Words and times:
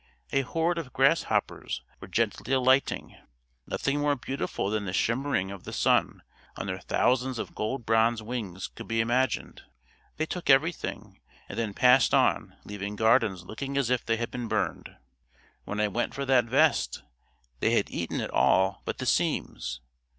A 0.31 0.41
horde 0.41 0.79
of 0.79 0.93
grasshoppers 0.93 1.83
were 1.99 2.07
gently 2.07 2.51
alighting. 2.53 3.15
Nothing 3.67 3.99
more 3.99 4.15
beautiful 4.15 4.71
than 4.71 4.85
the 4.85 4.93
shimmering 4.93 5.51
of 5.51 5.63
the 5.63 5.71
sun 5.71 6.23
on 6.57 6.65
their 6.65 6.79
thousands 6.79 7.37
of 7.37 7.53
gold 7.53 7.85
bronze 7.85 8.23
wings 8.23 8.67
could 8.67 8.87
be 8.87 8.99
imagined. 8.99 9.61
They 10.17 10.25
took 10.25 10.49
everything 10.49 11.21
and 11.47 11.55
then 11.59 11.75
passed 11.75 12.15
on 12.15 12.57
leaving 12.65 12.95
gardens 12.95 13.43
looking 13.45 13.77
as 13.77 13.91
if 13.91 14.03
they 14.03 14.17
had 14.17 14.31
been 14.31 14.47
burned. 14.47 14.89
When 15.65 15.79
I 15.79 15.87
went 15.87 16.15
for 16.15 16.25
that 16.25 16.45
vest, 16.45 17.03
they 17.59 17.73
had 17.75 17.91
eaten 17.91 18.19
it 18.21 18.31
all 18.31 18.81
but 18.85 18.97
the 18.97 19.05
seams. 19.05 19.81